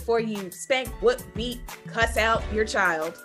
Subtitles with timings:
[0.00, 3.22] before you spank, whoop, beat, cuss out your child,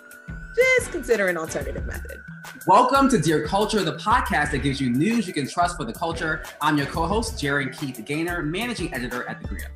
[0.54, 2.18] just consider an alternative method.
[2.66, 5.92] Welcome to Dear Culture, the podcast that gives you news you can trust for the
[5.94, 6.44] culture.
[6.60, 9.68] I'm your co-host, Gerren Keith Gaynor, managing editor at The Grio.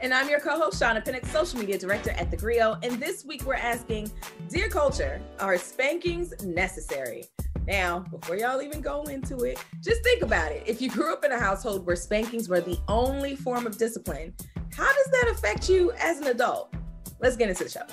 [0.00, 2.78] And I'm your co-host, Shauna Pinnock, social media director at The Grio.
[2.84, 4.12] And this week we're asking,
[4.48, 7.24] Dear Culture, are spankings necessary?
[7.66, 10.62] Now, before y'all even go into it, just think about it.
[10.66, 14.34] If you grew up in a household where spankings were the only form of discipline,
[14.76, 16.74] how does that affect you as an adult?
[17.20, 17.86] Let's get into the show.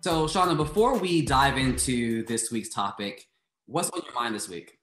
[0.00, 3.24] So, Shauna, before we dive into this week's topic,
[3.66, 4.78] what's on your mind this week?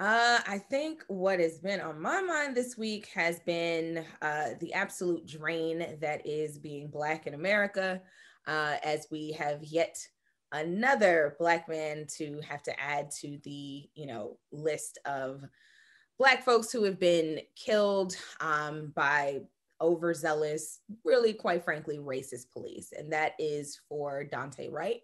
[0.00, 4.74] Uh, I think what has been on my mind this week has been uh, the
[4.74, 8.02] absolute drain that is being Black in America,
[8.46, 9.96] uh, as we have yet
[10.54, 15.42] another Black man to have to add to the you know list of
[16.18, 19.40] Black folks who have been killed um, by
[19.80, 25.02] overzealous, really quite frankly, racist police, and that is for Daunte Wright,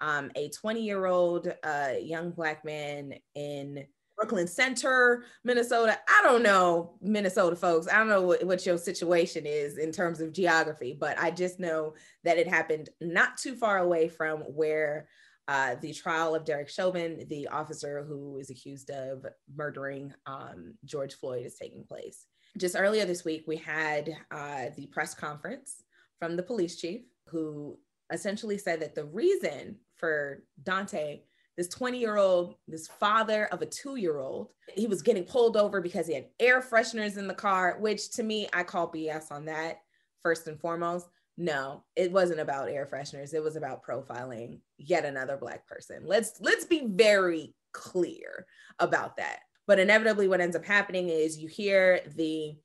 [0.00, 3.86] um, a 20 year old uh, young Black man in
[4.18, 5.96] Brooklyn Center, Minnesota.
[6.08, 7.86] I don't know, Minnesota folks.
[7.86, 11.60] I don't know what, what, your situation is in terms of geography, but I just
[11.60, 15.08] know that it happened not too far away from where
[15.46, 19.24] uh, the trial of Derek Chauvin, the officer who is accused of
[19.54, 22.26] murdering um, George Floyd, is taking place.
[22.58, 25.84] Just earlier this week, we had uh, the press conference
[26.18, 27.78] from the police chief who
[28.12, 31.20] essentially said that the reason for Daunte
[31.58, 35.56] this 20 year old, this father of a two year old, he was getting pulled
[35.56, 39.32] over because he had air fresheners in the car, which to me, I call BS
[39.32, 39.80] on that
[40.22, 41.08] first and foremost.
[41.36, 43.34] No, it wasn't about air fresheners.
[43.34, 46.04] It was about profiling yet another black person.
[46.06, 48.46] Let's let's be very clear
[48.78, 49.40] about that.
[49.66, 52.56] But inevitably what ends up happening is you hear the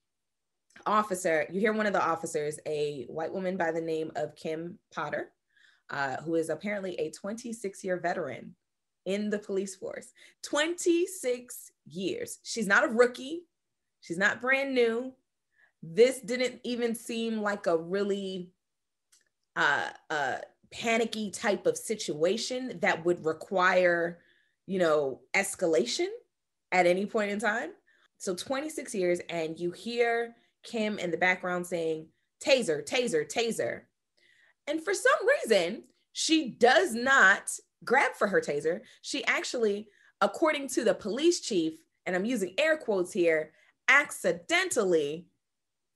[0.86, 4.78] officer, you hear one of the officers, a white woman by the name of Kim
[4.94, 5.32] Potter,
[5.90, 8.56] uh, who is apparently a 26 year veteran
[9.06, 12.40] in the police force 26 years.
[12.44, 13.44] She's not a rookie,
[14.02, 15.14] she's not brand new.
[15.82, 18.52] This didn't even seem like a really
[19.56, 20.38] uh, uh,
[20.72, 24.20] panicky type of situation that would require,
[24.66, 26.08] you know, escalation
[26.72, 27.72] at any point in time.
[28.18, 32.08] So 26 years, and you hear Kim in the background saying,
[32.44, 33.82] taser, taser, taser.
[34.68, 37.52] And for some reason, she does not
[37.84, 39.88] grabbed for her taser, she actually,
[40.22, 41.74] according to the police chief,
[42.06, 43.52] and I'm using air quotes here,
[43.88, 45.28] accidentally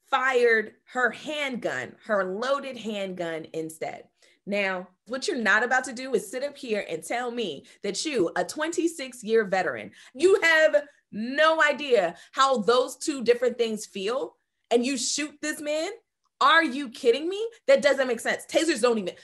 [0.10, 4.06] fired her handgun, her loaded handgun instead.
[4.46, 8.06] Now, what you're not about to do is sit up here and tell me that
[8.06, 14.38] you, a 26 year veteran, you have no idea how those two different things feel
[14.72, 15.92] and you shoot this man.
[16.40, 17.46] Are you kidding me?
[17.68, 18.46] That doesn't make sense.
[18.46, 19.16] Tasers don't even,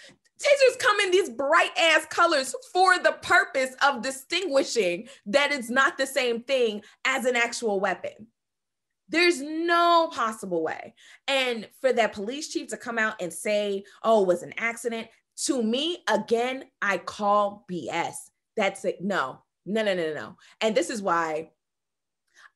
[0.43, 5.97] tasers come in these bright ass colors for the purpose of distinguishing that it's not
[5.97, 8.27] the same thing as an actual weapon.
[9.09, 10.95] There's no possible way.
[11.27, 15.07] And for that police chief to come out and say, oh, it was an accident,
[15.45, 18.15] to me, again, I call BS.
[18.55, 19.01] That's it.
[19.01, 20.37] No, no, no, no, no.
[20.61, 21.51] And this is why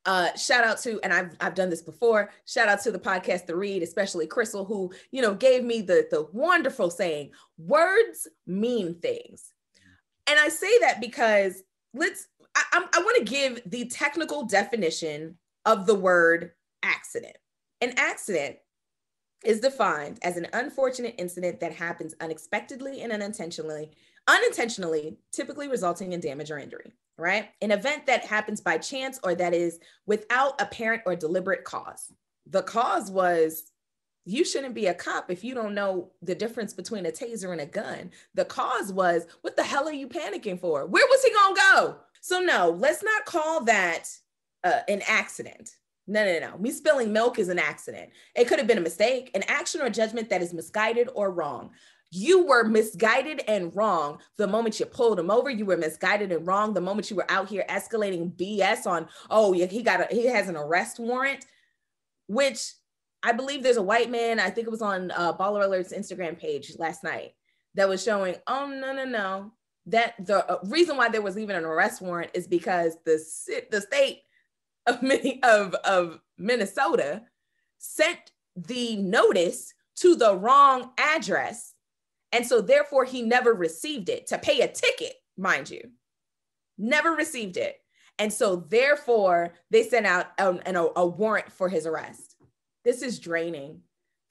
[0.08, 3.44] uh, shout out to, and I've, I've done this before, shout out to the podcast,
[3.44, 8.94] The Read, especially Crissle, who, you know, gave me the, the wonderful saying, words mean
[8.94, 9.52] things.
[10.26, 15.36] And I say that because let's, I, I, I want to give the technical definition
[15.66, 16.52] of the word
[16.82, 17.36] accident.
[17.82, 18.56] An accident
[19.44, 23.90] is defined as an unfortunate incident that happens unexpectedly and unintentionally,
[24.26, 27.50] unintentionally, typically resulting in damage or injury right?
[27.60, 32.12] An event that happens by chance or that is without apparent or deliberate cause.
[32.46, 33.64] The cause was
[34.24, 37.60] you shouldn't be a cop if you don't know the difference between a taser and
[37.60, 38.10] a gun.
[38.34, 40.86] The cause was what the hell are you panicking for?
[40.86, 41.96] Where was he gonna go?
[42.20, 44.04] So, no, let's not call that
[44.64, 45.76] uh, an accident.
[46.06, 46.58] No, no, no.
[46.58, 48.10] Me spilling milk is an accident.
[48.34, 51.70] It could have been a mistake, an action or judgment that is misguided or wrong
[52.10, 55.50] you were misguided and wrong the moment you pulled him over.
[55.50, 59.52] You were misguided and wrong the moment you were out here escalating bs on oh
[59.52, 61.44] yeah he got a he has an arrest warrant
[62.26, 62.72] which
[63.22, 66.38] i believe there's a white man i think it was on uh, Baller Alert's instagram
[66.38, 67.34] page last night
[67.74, 69.52] that was showing oh no no no
[69.86, 73.18] that the uh, reason why there was even an arrest warrant is because the
[73.70, 74.22] the state
[74.86, 77.22] of many of of minnesota
[77.78, 81.74] sent the notice to the wrong address
[82.32, 85.80] and so, therefore, he never received it to pay a ticket, mind you.
[86.76, 87.80] Never received it.
[88.18, 92.36] And so therefore they sent out um, an, a, a warrant for his arrest.
[92.84, 93.82] This is draining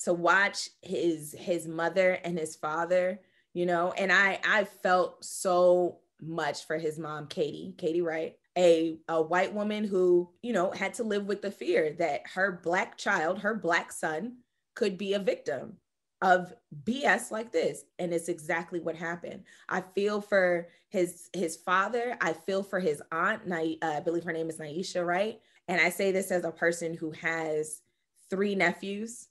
[0.04, 3.22] to watch his his mother and his father,
[3.54, 9.00] you know, and I I felt so much for his mom, Katie, Katie Wright, a,
[9.08, 12.98] a white woman who, you know, had to live with the fear that her black
[12.98, 14.38] child, her black son,
[14.76, 15.78] could be a victim
[16.22, 16.54] of
[16.84, 17.84] BS like this.
[18.00, 19.44] And it's exactly what happened.
[19.70, 22.18] I feel for his his father.
[22.22, 23.48] I feel for his aunt.
[23.48, 25.40] Na- uh, I believe her name is Naisha, right?
[25.68, 27.82] And I say this as a person who has
[28.30, 29.28] three nephews.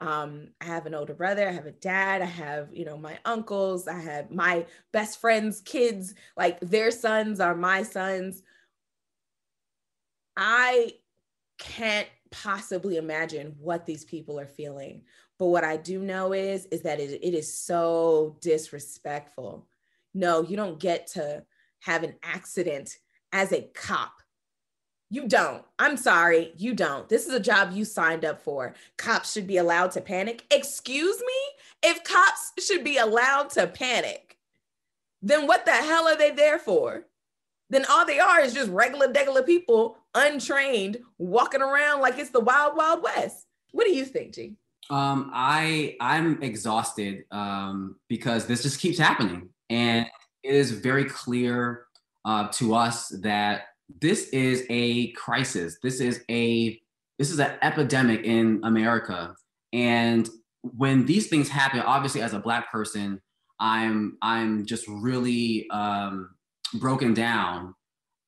[0.00, 3.16] Um, I have an older brother, I have a dad, I have, you know, my
[3.24, 8.42] uncles, I have my best friends' kids, like their sons are my sons.
[10.36, 10.94] I
[11.58, 15.02] can't possibly imagine what these people are feeling.
[15.44, 19.66] But what I do know is is that it, it is so disrespectful.
[20.14, 21.44] No, you don't get to
[21.80, 22.96] have an accident
[23.30, 24.22] as a cop.
[25.10, 25.62] You don't.
[25.78, 27.10] I'm sorry, you don't.
[27.10, 28.74] This is a job you signed up for.
[28.96, 30.46] Cops should be allowed to panic.
[30.50, 31.90] Excuse me?
[31.90, 34.38] If cops should be allowed to panic,
[35.20, 37.04] then what the hell are they there for?
[37.68, 42.40] Then all they are is just regular, regular people, untrained, walking around like it's the
[42.40, 43.46] wild, wild west.
[43.72, 44.56] What do you think, G?
[44.90, 50.06] Um, I I'm exhausted um, because this just keeps happening, and
[50.42, 51.86] it is very clear
[52.24, 53.62] uh, to us that
[54.00, 55.78] this is a crisis.
[55.82, 56.80] This is a
[57.18, 59.34] this is an epidemic in America,
[59.72, 60.28] and
[60.62, 63.20] when these things happen, obviously as a black person,
[63.60, 66.34] I'm I'm just really um,
[66.74, 67.74] broken down.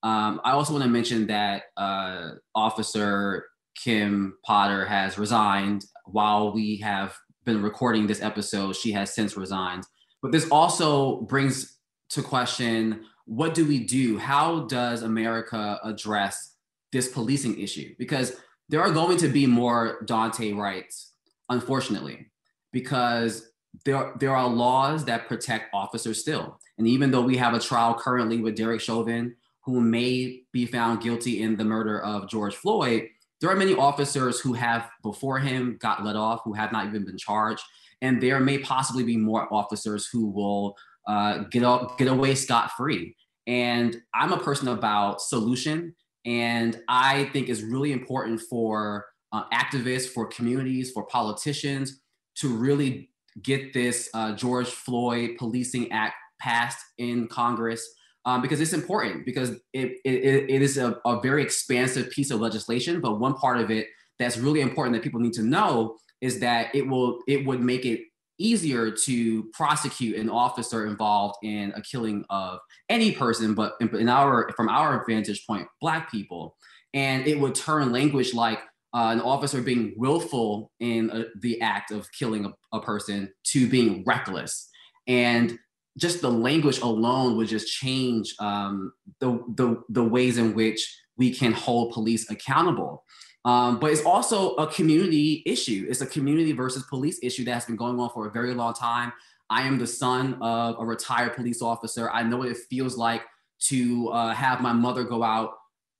[0.03, 3.47] Um, I also want to mention that uh, Officer
[3.83, 8.77] Kim Potter has resigned while we have been recording this episode.
[8.77, 9.85] She has since resigned.
[10.23, 11.79] But this also brings
[12.11, 14.19] to question what do we do?
[14.19, 16.55] How does America address
[16.93, 17.95] this policing issue?
[17.99, 18.37] Because
[18.69, 21.13] there are going to be more Daunte Wrights,
[21.49, 22.31] unfortunately,
[22.73, 23.51] because
[23.85, 26.61] there, there are laws that protect officers still.
[26.79, 31.03] And even though we have a trial currently with Derek Chauvin, who may be found
[31.03, 33.09] guilty in the murder of George Floyd,
[33.41, 37.05] there are many officers who have before him got let off, who have not even
[37.05, 37.63] been charged.
[38.03, 42.73] And there may possibly be more officers who will uh, get, up, get away scot
[42.77, 43.15] free.
[43.47, 45.95] And I'm a person about solution.
[46.25, 52.01] And I think it's really important for uh, activists, for communities, for politicians
[52.37, 53.11] to really
[53.43, 57.87] get this uh, George Floyd Policing Act passed in Congress
[58.27, 62.41] um, because it's important because it, it, it is a, a very expansive piece of
[62.41, 63.01] legislation.
[63.01, 63.87] But one part of it
[64.19, 67.87] that's really important that people need to know is that it will it would make
[67.87, 68.01] it
[68.39, 72.59] easier to prosecute an officer involved in a killing of
[72.91, 76.57] any person, but in our from our vantage point, black people,
[76.95, 78.59] and it would turn language like
[78.93, 83.69] uh, an officer being willful in a, the act of killing a, a person to
[83.69, 84.69] being reckless,
[85.07, 85.59] and
[85.97, 91.33] just the language alone would just change um, the, the the ways in which we
[91.33, 93.05] can hold police accountable.
[93.45, 95.87] Um, but it's also a community issue.
[95.89, 98.75] It's a community versus police issue that has been going on for a very long
[98.75, 99.13] time.
[99.49, 102.11] I am the son of a retired police officer.
[102.11, 103.23] I know what it feels like
[103.69, 105.53] to uh, have my mother go out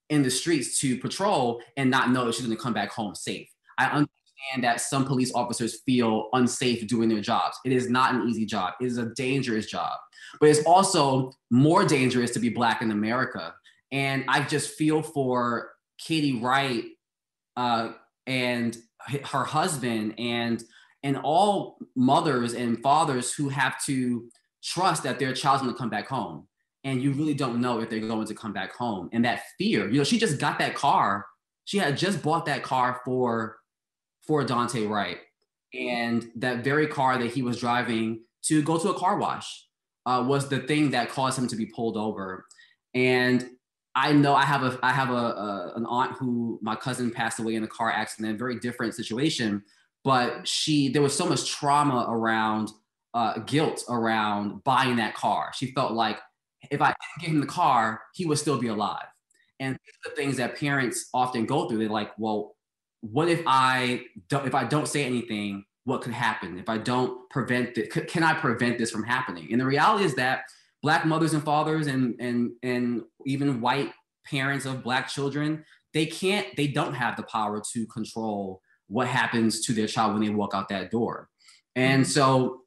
[0.09, 3.15] in the streets to patrol and not know that she's going to come back home
[3.15, 3.47] safe.
[3.77, 4.05] I
[4.37, 7.57] understand that some police officers feel unsafe doing their jobs.
[7.65, 8.73] It is not an easy job.
[8.81, 9.97] It is a dangerous job,
[10.39, 13.53] but it's also more dangerous to be Black in America.
[13.91, 16.85] And I just feel for Katie Wright
[17.55, 17.93] uh,
[18.25, 18.77] and
[19.25, 20.63] her husband and
[21.03, 24.27] and all mothers and fathers who have to
[24.63, 26.45] trust that their child's going to come back home
[26.83, 29.89] and you really don't know if they're going to come back home and that fear
[29.89, 31.25] you know she just got that car
[31.63, 33.57] she had just bought that car for
[34.27, 35.17] for Daunte Wright
[35.73, 39.65] and that very car that he was driving to go to a car wash
[40.05, 42.45] uh, was the thing that caused him to be pulled over
[42.93, 43.49] and
[43.97, 47.39] I know I have a I have a, a, an aunt who my cousin passed
[47.39, 49.63] away in a car accident, very different situation,
[50.03, 52.69] but she there was so much trauma around
[53.15, 55.51] uh, guilt around buying that car.
[55.55, 56.19] She felt like
[56.69, 59.07] if I didn't give him the car, he would still be alive.
[59.59, 62.55] And the things that parents often go through, they're like, well,
[63.01, 66.57] what if I don't if I don't say anything, what could happen?
[66.57, 69.49] If I don't prevent it, can I prevent this from happening?
[69.51, 70.41] And the reality is that
[70.81, 73.91] black mothers and fathers and and and even white
[74.25, 75.63] parents of black children
[75.93, 80.21] they can't they don't have the power to control what happens to their child when
[80.21, 81.29] they walk out that door
[81.75, 82.11] and mm-hmm.
[82.11, 82.61] so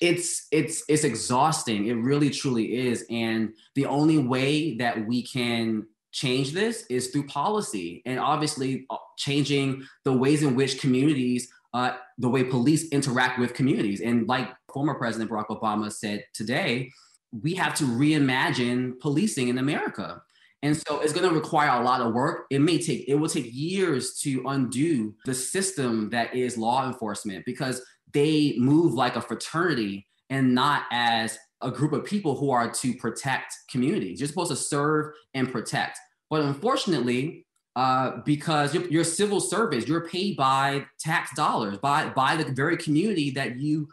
[0.00, 5.86] it's it's it's exhausting it really truly is and the only way that we can
[6.12, 11.92] change this is through policy and obviously uh, changing the ways in which communities, uh,
[12.18, 14.00] the way police interact with communities.
[14.00, 16.90] And like former President Barack Obama said today,
[17.32, 20.20] we have to reimagine policing in America.
[20.62, 22.46] And so it's going to require a lot of work.
[22.50, 27.44] It may take, it will take years to undo the system that is law enforcement
[27.46, 27.80] because
[28.12, 32.94] they move like a fraternity and not as a group of people who are to
[32.94, 34.20] protect communities.
[34.20, 35.98] You're supposed to serve and protect.
[36.30, 42.50] But unfortunately, uh, because you're, civil service, you're paid by tax dollars, by, by the
[42.52, 43.88] very community that you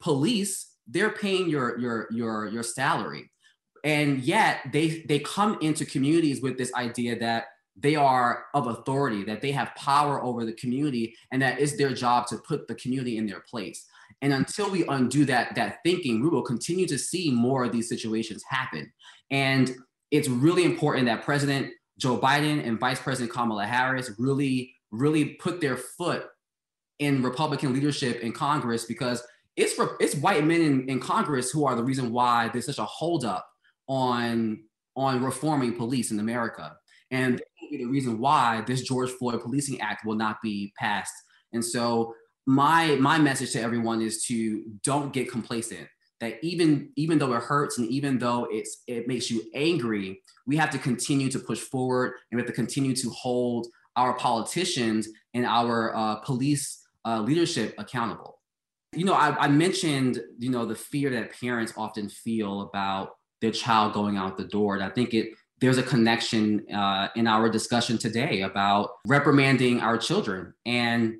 [0.00, 3.30] police, they're paying your, your, your, your salary.
[3.82, 7.46] And yet they, they come into communities with this idea that
[7.76, 11.92] they are of authority, that they have power over the community, and that it's their
[11.92, 13.86] job to put the community in their place.
[14.22, 17.88] And until we undo that, that thinking, we will continue to see more of these
[17.88, 18.90] situations happen.
[19.30, 19.74] And
[20.10, 25.60] it's really important that President Joe Biden and Vice President Kamala Harris really, really put
[25.60, 26.26] their foot
[26.98, 29.22] in Republican leadership in Congress because
[29.56, 32.84] it's it's white men in, in Congress who are the reason why there's such a
[32.84, 33.46] holdup
[33.88, 34.62] on
[34.96, 36.76] on reforming police in America,
[37.10, 41.14] and the reason why this George Floyd Policing Act will not be passed.
[41.52, 42.14] And so
[42.46, 45.88] my my message to everyone is to don't get complacent
[46.20, 50.56] that even even though it hurts and even though it's it makes you angry we
[50.56, 55.08] have to continue to push forward and we have to continue to hold our politicians
[55.34, 58.40] and our uh, police uh, leadership accountable.
[58.94, 63.50] You know I, I mentioned you know the fear that parents often feel about their
[63.50, 65.28] child going out the door and i think it
[65.60, 70.52] there's a connection uh, in our discussion today about reprimanding our children.
[70.66, 71.16] And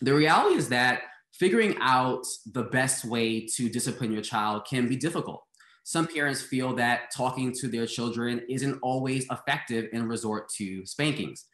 [0.00, 4.96] the reality is that figuring out the best way to discipline your child can be
[4.96, 5.42] difficult.
[5.84, 11.46] Some parents feel that talking to their children isn't always effective and resort to spankings.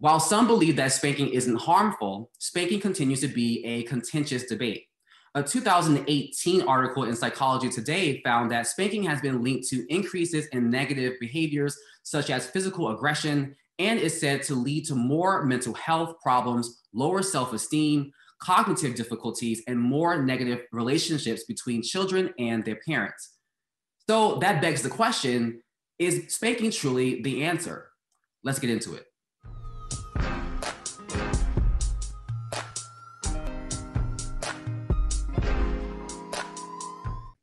[0.00, 4.84] While some believe that spanking isn't harmful, spanking continues to be a contentious debate.
[5.36, 10.70] A 2018 article in Psychology Today found that spanking has been linked to increases in
[10.70, 16.16] negative behaviors such as physical aggression and is said to lead to more mental health
[16.22, 23.36] problems, lower self esteem, cognitive difficulties, and more negative relationships between children and their parents.
[24.08, 25.62] So that begs the question
[25.98, 27.90] is spanking truly the answer?
[28.42, 29.06] Let's get into it.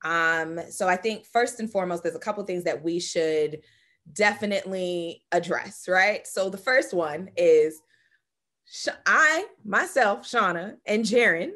[0.03, 3.61] Um, so I think first and foremost, there's a couple things that we should
[4.13, 6.25] definitely address, right?
[6.27, 7.81] So the first one is
[9.05, 11.53] I, myself, Shauna, and Gerren,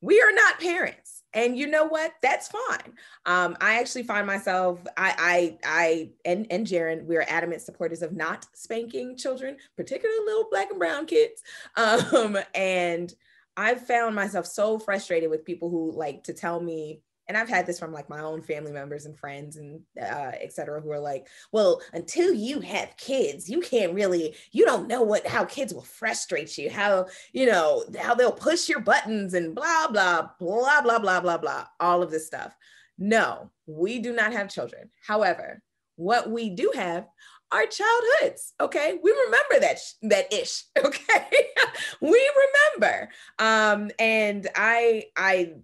[0.00, 1.22] we are not parents.
[1.34, 2.12] And you know what?
[2.22, 2.94] That's fine.
[3.26, 8.00] Um, I actually find myself, I, I, I, and and Gerren, we are adamant supporters
[8.00, 11.42] of not spanking children, particularly little black and brown kids.
[11.76, 13.12] Um, and
[13.56, 17.66] I've found myself so frustrated with people who like to tell me and I've had
[17.66, 20.98] this from like my own family members and friends and uh, et cetera, who are
[20.98, 25.74] like, well, until you have kids, you can't really, you don't know what, how kids
[25.74, 30.80] will frustrate you, how, you know, how they'll push your buttons and blah, blah, blah,
[30.80, 32.56] blah, blah, blah, blah, all of this stuff.
[32.96, 34.88] No, we do not have children.
[35.06, 35.62] However,
[35.96, 37.06] what we do have
[37.50, 41.26] are childhoods okay we remember that sh- that ish okay
[42.00, 42.30] we
[42.76, 43.08] remember
[43.38, 45.54] um and i i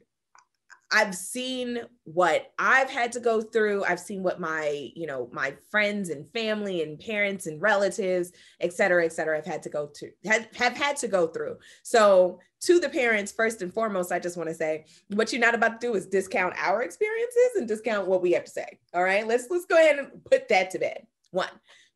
[0.97, 3.83] I've seen what I've had to go through.
[3.83, 8.73] I've seen what my, you know, my friends and family and parents and relatives, et
[8.73, 11.57] cetera, et cetera, have had to go to have, have had to go through.
[11.83, 15.57] So to the parents, first and foremost, I just want to say what you're not
[15.57, 18.79] about to do is discount our experiences and discount what we have to say.
[18.95, 19.27] All right.
[19.27, 21.09] Let's let's go ahead and put that to bed.
[21.33, 21.49] One.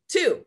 [0.09, 0.45] Two,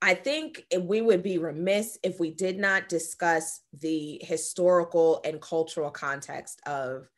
[0.00, 5.90] I think we would be remiss if we did not discuss the historical and cultural
[5.90, 7.08] context of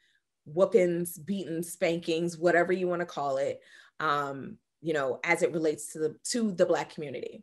[0.47, 3.61] whoopings, beatings, spankings, whatever you want to call it,
[4.01, 7.43] um, you know, as it relates to the to the Black community.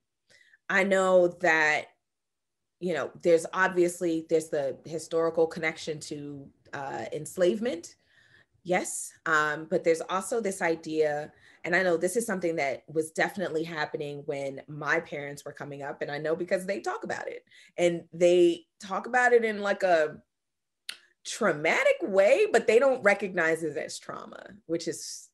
[0.70, 1.88] I know that,
[2.80, 7.96] you know, there's obviously there's the historical connection to uh, enslavement,
[8.64, 11.32] yes, um, but there's also this idea,
[11.66, 15.82] and I know this is something that was definitely happening when my parents were coming
[15.82, 17.44] up, and I know because they talk about it,
[17.78, 20.18] and they talk about it in like a
[21.26, 25.30] traumatic way, but they don't recognize it as trauma, which is,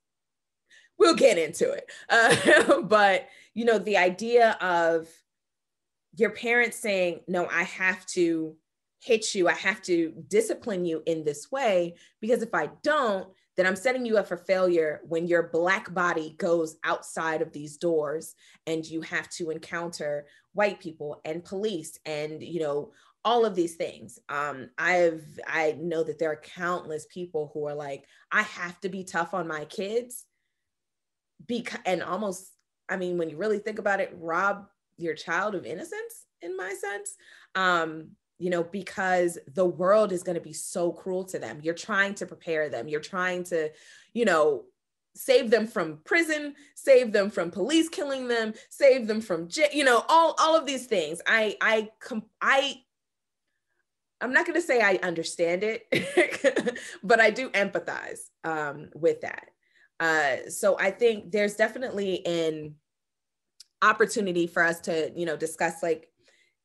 [0.98, 1.89] we'll get into it.
[2.10, 5.08] Uh, but, you know, the idea of
[6.15, 8.56] your parents saying, no, I have to
[9.00, 13.65] hit you, I have to discipline you in this way, because if I don't, then
[13.65, 18.36] I'm setting you up for failure when your black body goes outside of these doors
[18.67, 22.91] and you have to encounter white people and police and, you know,
[23.27, 24.19] all of these things.
[24.29, 28.89] Um, I've I know that there are countless people who are like, I have to
[28.89, 30.24] be tough on my kids
[31.46, 32.50] because and almost,
[32.88, 36.74] I mean, when you really think about it, rob your child of innocence, in my
[36.74, 37.15] sense.
[37.53, 41.60] Um, you know, because the world is going to be so cruel to them.
[41.62, 42.88] You're trying to prepare them.
[42.88, 43.72] You're trying to,
[44.13, 44.63] you know,
[45.15, 50.05] save them from prison, save them from police killing them, save them from, you know,
[50.07, 51.19] all all of these things.
[51.27, 51.89] I I
[52.41, 52.84] I
[54.19, 59.50] I'm not going to say I understand it, but I do empathize um, with that.
[60.00, 62.75] Uh, so I think there's definitely an
[63.81, 66.09] opportunity for us to, you know, discuss like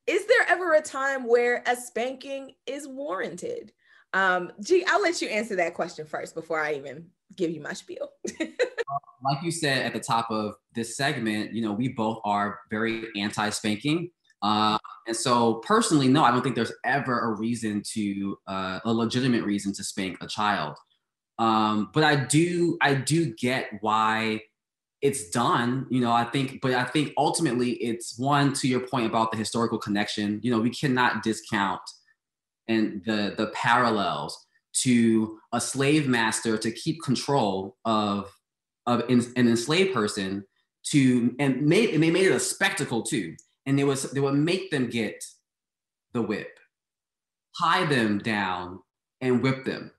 [0.06, 3.72] is there ever a time where a spanking is warranted?
[4.12, 7.06] Um, gee, I'll let you answer that question first before I even
[7.36, 8.08] give you my spiel.
[8.40, 13.08] like you said at the top of this segment, you know, we both are very
[13.16, 14.10] anti spanking.
[14.42, 18.92] Uh, and so, personally, no, I don't think there's ever a reason to, uh, a
[18.92, 20.76] legitimate reason to spank a child.
[21.38, 24.42] Um, but I do, I do get why
[25.02, 29.04] it's done you know i think but i think ultimately it's one to your point
[29.04, 31.80] about the historical connection you know we cannot discount
[32.68, 38.30] and the the parallels to a slave master to keep control of
[38.86, 40.44] of an, an enslaved person
[40.84, 43.34] to and made and they made it a spectacle too
[43.66, 45.24] and they was they would make them get
[46.12, 46.58] the whip
[47.58, 48.80] tie them down
[49.20, 49.92] and whip them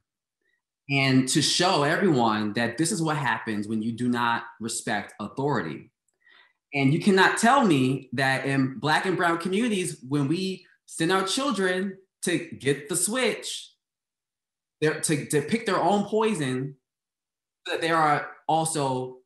[0.90, 5.90] and to show everyone that this is what happens when you do not respect authority.
[6.74, 11.24] And you cannot tell me that in Black and Brown communities, when we send our
[11.24, 13.72] children to get the switch,
[14.82, 16.76] to, to pick their own poison,
[17.68, 19.18] that they are also,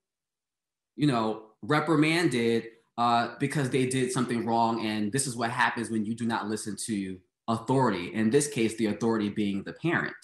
[0.95, 2.65] you know, reprimanded
[2.97, 4.85] uh, because they did something wrong.
[4.85, 7.17] And this is what happens when you do not listen to
[7.47, 8.13] authority.
[8.13, 10.15] In this case, the authority being the parent.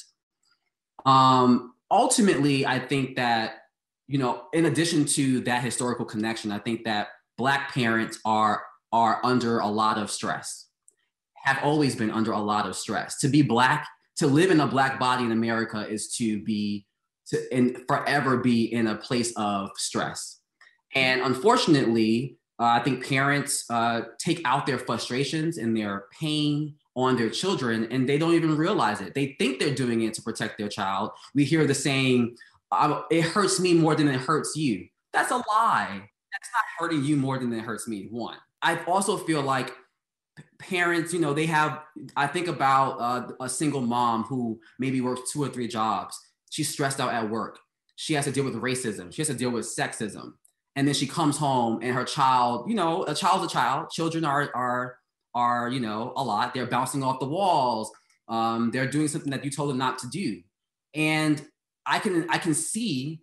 [1.06, 3.58] Um, ultimately, I think that,
[4.08, 9.19] you know, in addition to that historical connection, I think that Black parents are, are
[9.24, 10.67] under a lot of stress,
[11.36, 13.19] have always been under a lot of stress.
[13.19, 16.86] To be Black, to live in a Black body in America is to be,
[17.28, 20.39] to and forever be in a place of stress.
[20.95, 27.17] And unfortunately, uh, I think parents uh, take out their frustrations and their pain on
[27.17, 29.13] their children and they don't even realize it.
[29.13, 31.12] They think they're doing it to protect their child.
[31.36, 32.38] We hear the saying,
[33.12, 34.88] it hurts me more than it hurts you.
[35.12, 36.10] That's a lie.
[36.32, 38.08] That's not hurting you more than it hurts me.
[38.10, 38.38] One.
[38.62, 39.73] I also feel like
[40.58, 41.82] parents, you know, they have,
[42.15, 46.17] I think about uh, a single mom who maybe works two or three jobs.
[46.49, 47.60] She's stressed out at work.
[47.97, 49.13] She has to deal with racism.
[49.13, 50.36] She has to deal with sexism.
[50.75, 53.89] And then she comes home and her child, you know, a child's a child.
[53.91, 54.97] Children are, are
[55.36, 56.53] are, you know, a lot.
[56.53, 57.91] They're bouncing off the walls.
[58.27, 60.41] Um, they're doing something that you told them not to do.
[60.93, 61.43] And
[61.86, 63.21] I can I can see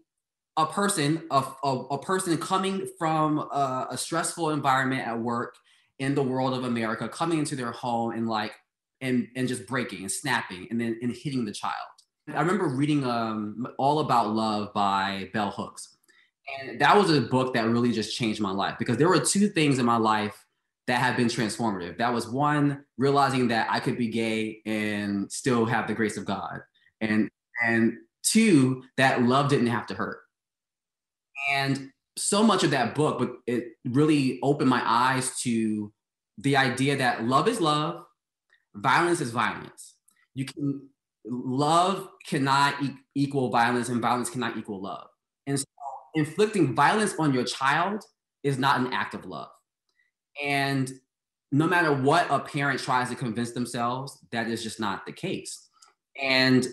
[0.57, 5.57] a person, a, a, a person coming from a, a stressful environment at work
[5.99, 8.53] in the world of America, coming into their home and like
[9.01, 11.75] and and just breaking and snapping and then and hitting the child.
[12.29, 15.97] I remember reading um, All About Love by Bell Hooks.
[16.59, 19.49] And that was a book that really just changed my life because there were two
[19.49, 20.45] things in my life
[20.87, 21.99] that have been transformative.
[21.99, 26.25] That was one, realizing that I could be gay and still have the grace of
[26.25, 26.61] God.
[27.01, 27.31] And
[27.63, 30.21] and two, that love didn't have to hurt.
[31.53, 35.93] And so much of that book, but it really opened my eyes to
[36.39, 38.05] the idea that love is love,
[38.75, 39.95] violence is violence.
[40.35, 40.89] You can
[41.25, 45.09] love cannot e- equal violence, and violence cannot equal love.
[45.47, 45.65] And so
[46.15, 48.05] inflicting violence on your child
[48.43, 49.51] is not an act of love.
[50.43, 50.91] And
[51.53, 55.69] no matter what a parent tries to convince themselves, that is just not the case.
[56.21, 56.67] And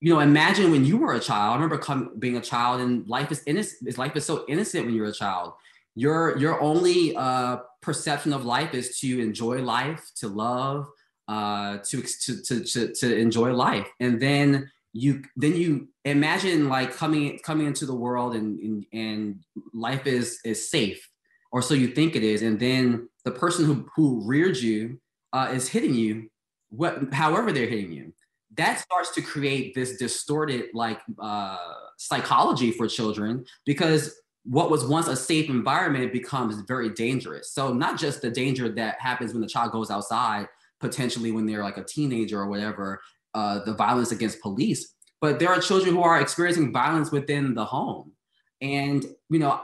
[0.00, 1.52] you know, imagine when you were a child.
[1.52, 3.96] I remember come, being a child, and life is innocent.
[3.96, 5.52] Life is so innocent when you're a child.
[5.94, 10.88] Your your only uh, perception of life is to enjoy life, to love,
[11.28, 16.94] uh, to, to to to to enjoy life, and then you then you imagine like
[16.94, 21.08] coming coming into the world and and, and life is is safe
[21.52, 24.98] or so you think it is, and then the person who who reared you
[25.32, 26.30] uh, is hitting you,
[26.70, 28.12] what however they're hitting you.
[28.56, 31.56] That starts to create this distorted like uh,
[31.96, 37.52] psychology for children because what was once a safe environment becomes very dangerous.
[37.52, 40.48] So not just the danger that happens when the child goes outside,
[40.80, 43.00] potentially when they're like a teenager or whatever,
[43.34, 47.64] uh, the violence against police, but there are children who are experiencing violence within the
[47.64, 48.12] home.
[48.60, 49.60] And, you know,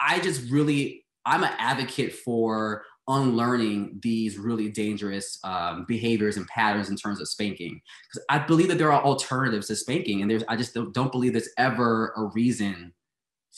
[0.00, 6.90] I just really, I'm an advocate for unlearning these really dangerous um, behaviors and patterns
[6.90, 10.44] in terms of spanking because i believe that there are alternatives to spanking and there's
[10.46, 12.92] i just don't, don't believe there's ever a reason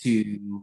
[0.01, 0.63] to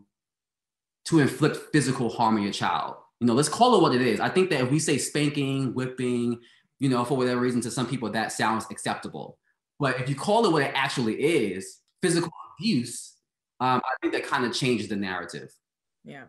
[1.03, 4.21] to inflict physical harm on your child you know let's call it what it is
[4.21, 6.39] i think that if we say spanking whipping
[6.79, 9.37] you know for whatever reason to some people that sounds acceptable.
[9.79, 13.13] But if you call it what it actually is physical abuse
[13.59, 15.49] um, i think that kind of changes the narrative.
[16.03, 16.25] Yeah.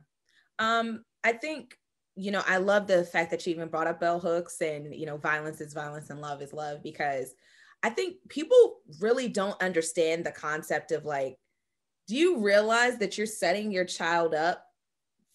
[0.59, 1.77] Um, i think
[2.19, 5.07] you know, I love the fact that you even brought up bell hooks and, you
[5.07, 7.33] know, violence is violence and love is love because
[7.85, 11.37] I think people really don't understand the concept of like,
[12.09, 14.65] do you realize that you're setting your child up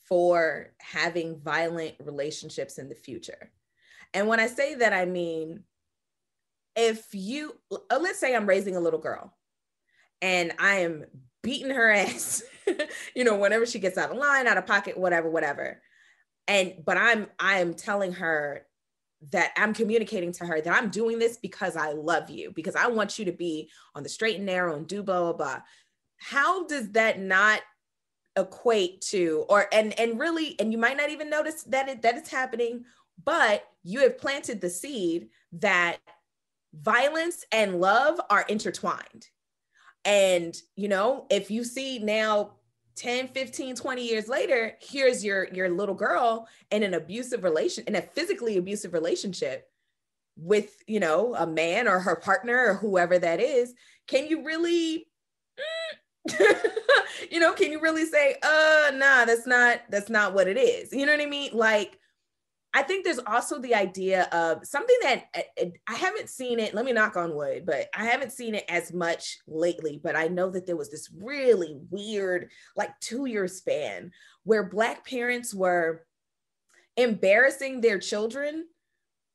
[0.10, 3.50] for having violent relationships in the future?
[4.14, 5.64] And when I say that, I mean,
[6.76, 9.36] if you, uh, let's say I'm raising a little girl
[10.22, 11.06] and I am
[11.42, 12.44] beating her ass,
[13.16, 15.82] you know, whenever she gets out of line, out of pocket, whatever, whatever.
[16.48, 18.66] And but i'm i'm telling her
[19.32, 22.88] that i'm communicating to her that i'm doing this because i love you because i
[22.88, 25.62] want you to be on the straight and narrow and do blah blah blah.
[26.18, 27.62] How does that not
[28.36, 32.18] equate to or and and really and you might not even notice that it that
[32.18, 32.84] it's happening
[33.24, 35.98] but you have planted the seed that
[36.74, 39.28] violence and love are intertwined.
[40.06, 42.52] And you know if you see now
[42.96, 47.96] 10 15 20 years later here's your your little girl in an abusive relation in
[47.96, 49.68] a physically abusive relationship
[50.36, 53.74] with you know a man or her partner or whoever that is
[54.08, 55.08] can you really
[57.32, 60.92] you know can you really say uh nah that's not that's not what it is.
[60.94, 61.52] You know what i mean?
[61.54, 62.00] Like
[62.76, 66.74] I think there's also the idea of something that uh, I haven't seen it.
[66.74, 70.00] Let me knock on wood, but I haven't seen it as much lately.
[70.04, 74.12] But I know that there was this really weird, like two year span
[74.44, 76.06] where Black parents were
[76.98, 78.66] embarrassing their children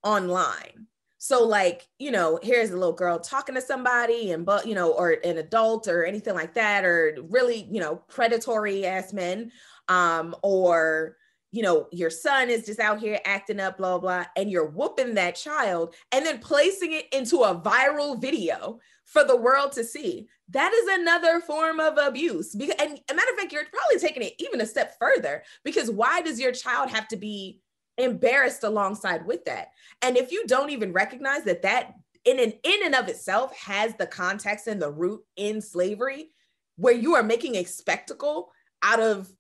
[0.03, 0.87] online.
[1.19, 4.93] So, like, you know, here's a little girl talking to somebody, and but, you know,
[4.93, 9.51] or an adult or anything like that, or really, you know, predatory ass men,
[9.89, 11.17] um, or,
[11.51, 15.15] you know, your son is just out here acting up, blah, blah, and you're whooping
[15.15, 20.29] that child and then placing it into a viral video for the world to see.
[20.51, 22.55] That is another form of abuse.
[22.55, 25.91] Because, and a matter of fact, you're probably taking it even a step further because
[25.91, 27.61] why does your child have to be
[27.97, 29.69] embarrassed alongside with that?
[30.03, 33.95] And if you don't even recognize that that in and in and of itself has
[33.95, 36.31] the context and the root in slavery,
[36.77, 38.51] where you are making a spectacle
[38.83, 39.33] out of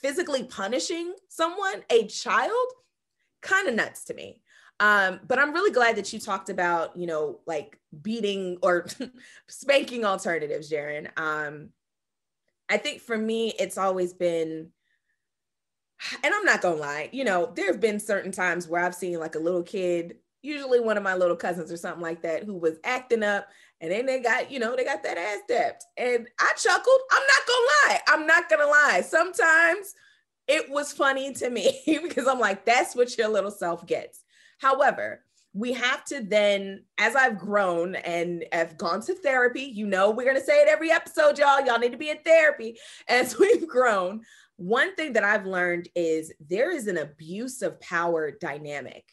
[0.00, 2.66] physically punishing someone, a child,
[3.42, 4.40] kind of nuts to me.
[4.80, 8.86] Um, but I'm really glad that you talked about, you know, like beating or
[9.48, 11.08] spanking alternatives, Gerren.
[11.16, 11.70] Um,
[12.68, 14.68] I think for me, it's always been,
[16.22, 19.18] and I'm not gonna lie, you know, there have been certain times where I've seen
[19.18, 22.54] like a little kid, usually one of my little cousins or something like that, who
[22.56, 23.48] was acting up
[23.80, 25.84] and then they got, you know, they got that ass dapped.
[25.96, 27.00] And I chuckled.
[27.12, 27.97] I'm not gonna lie.
[28.08, 29.02] I'm not gonna lie.
[29.06, 29.94] Sometimes
[30.48, 34.24] it was funny to me because I'm like, that's what your little self gets.
[34.58, 35.22] However,
[35.54, 40.26] we have to then, as I've grown and have gone to therapy, you know, we're
[40.26, 41.64] gonna say it every episode, y'all.
[41.64, 42.78] Y'all need to be in therapy.
[43.08, 44.22] As we've grown,
[44.56, 49.04] one thing that I've learned is there is an abuse of power dynamic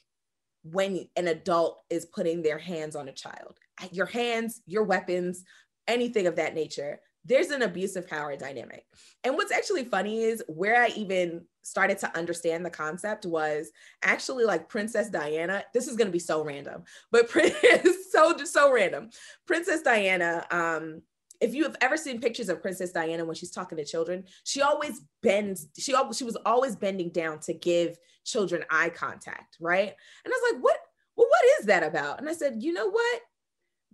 [0.63, 3.59] when an adult is putting their hands on a child
[3.91, 5.43] your hands, your weapons,
[5.87, 8.85] anything of that nature, there's an abusive power dynamic.
[9.23, 13.71] And what's actually funny is where I even started to understand the concept was
[14.03, 15.63] actually like Princess Diana.
[15.73, 17.29] This is going to be so random, but
[18.11, 19.09] so so random.
[19.47, 21.01] Princess Diana um
[21.41, 24.61] if you have ever seen pictures of Princess Diana when she's talking to children, she
[24.61, 29.93] always bends, she, she was always bending down to give children eye contact, right?
[30.23, 30.77] And I was like, what,
[31.15, 32.19] well, what is that about?
[32.19, 33.21] And I said, you know what?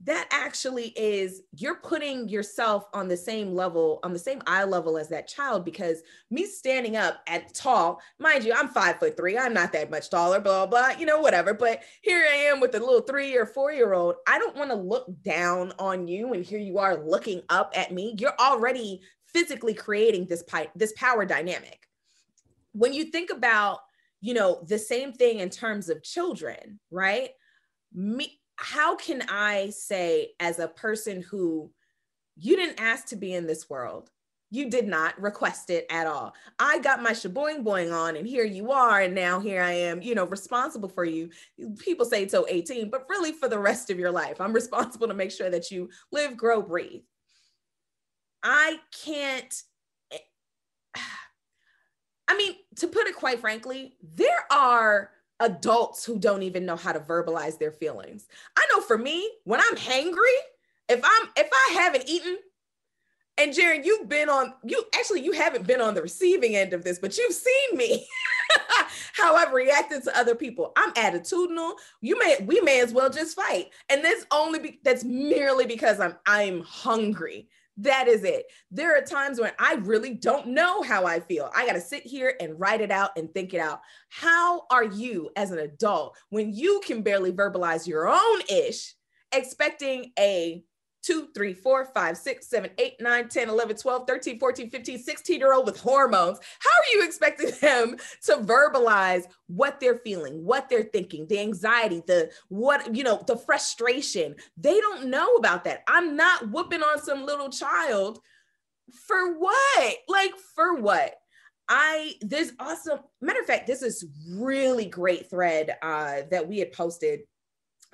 [0.03, 4.97] That actually is you're putting yourself on the same level on the same eye level
[4.97, 9.37] as that child because me standing up at tall mind you i'm five foot three
[9.37, 12.73] i'm not that much taller blah blah you know whatever but here i am with
[12.73, 16.33] a little three or four year old i don't want to look down on you
[16.33, 18.15] and here you are looking up at me.
[18.19, 21.87] You're already physically creating this pi- this power dynamic.
[22.73, 23.79] When you think about
[24.19, 27.29] you know the same thing in terms of children right?
[27.93, 31.71] Me how can I say, as a person who
[32.37, 34.11] you didn't ask to be in this world,
[34.53, 36.33] You did not request it at all.
[36.59, 38.99] I got my shaboing boing on, and here you are.
[38.99, 41.29] And now here I am, you know, responsible for you.
[41.79, 44.41] People say till 18, but really for the rest of your life.
[44.41, 47.03] I'm responsible to make sure that you live, grow, breathe.
[48.43, 49.63] I can't.
[52.27, 56.93] I mean, to put it quite frankly, there are adults who don't even know how
[56.93, 58.27] to verbalize their feelings.
[58.55, 60.37] I know for me, when I'm hangry,
[60.87, 62.37] if I'm if I haven't eaten,
[63.37, 66.83] and Gerren, you've been on you actually you haven't been on the receiving end of
[66.83, 68.07] this, but you've seen me
[69.13, 70.73] how I've reacted to other people.
[70.77, 71.73] I'm attitudinal.
[72.01, 73.71] You may we may as well just fight.
[73.89, 77.47] And that's only be, that's merely because I'm I'm hungry.
[77.81, 78.45] That is it.
[78.69, 81.49] There are times when I really don't know how I feel.
[81.55, 83.81] I got to sit here and write it out and think it out.
[84.09, 88.93] How are you as an adult when you can barely verbalize your own ish,
[89.31, 90.63] expecting a
[91.03, 95.39] 2, 3, 4, 5, 6, 7, 8, 9, 10, 11, 12, 13, 14, 15, 16
[95.39, 96.39] year old with hormones.
[96.59, 102.01] How are you expecting them to verbalize what they're feeling, what they're thinking, the anxiety,
[102.05, 104.35] the what, you know, the frustration?
[104.57, 105.83] They don't know about that.
[105.87, 108.19] I'm not whooping on some little child
[109.07, 109.95] for what?
[110.07, 111.15] Like, for what?
[111.73, 116.73] I there's awesome matter of fact, this is really great thread uh, that we had
[116.73, 117.21] posted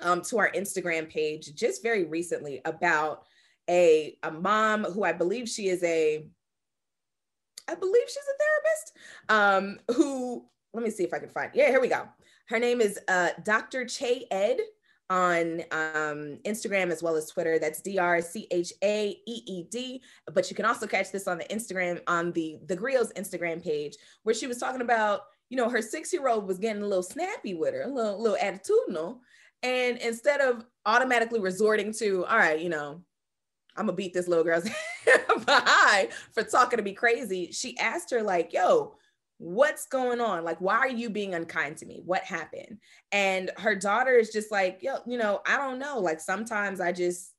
[0.00, 3.24] um, to our Instagram page just very recently about
[3.68, 6.26] a, a mom who I believe she is a,
[7.68, 11.68] I believe she's a therapist, um, who, let me see if I can find, yeah,
[11.68, 12.08] here we go.
[12.48, 13.84] Her name is uh, Dr.
[13.84, 14.58] Che Ed
[15.10, 17.58] on um, Instagram as well as Twitter.
[17.58, 20.02] That's D R C H A E E D.
[20.32, 23.96] But you can also catch this on the Instagram, on the the Grio's Instagram page,
[24.22, 27.02] where she was talking about, you know, her six year old was getting a little
[27.02, 29.20] snappy with her, a little, little attitudinal.
[29.62, 33.02] And instead of automatically resorting to, all right, you know,
[33.76, 34.68] I'm gonna beat this little girl's
[35.46, 38.96] behind for talking to me crazy, she asked her, like, yo,
[39.38, 40.44] what's going on?
[40.44, 42.02] Like, why are you being unkind to me?
[42.04, 42.78] What happened?
[43.12, 46.00] And her daughter is just like, yo, you know, I don't know.
[46.00, 47.32] Like, sometimes I just,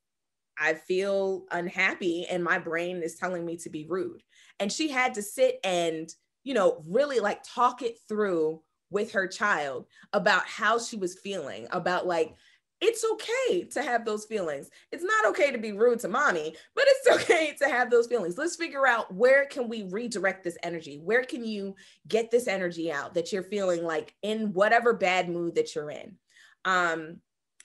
[0.58, 4.24] I feel unhappy and my brain is telling me to be rude.
[4.60, 6.10] And she had to sit and,
[6.44, 11.67] you know, really like talk it through with her child about how she was feeling,
[11.71, 12.36] about like,
[12.82, 14.69] it's okay to have those feelings.
[14.91, 18.38] It's not okay to be rude to mommy, but it's okay to have those feelings.
[18.38, 20.99] Let's figure out where can we redirect this energy?
[21.04, 21.75] Where can you
[22.08, 26.15] get this energy out that you're feeling like in whatever bad mood that you're in?
[26.63, 27.17] Um,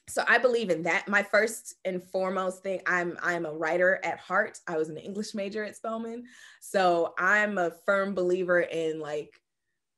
[0.08, 1.08] so I believe in that.
[1.08, 4.58] My first and foremost thing, I'm I'm a writer at heart.
[4.66, 6.24] I was an English major at Spelman.
[6.60, 9.40] So I'm a firm believer in like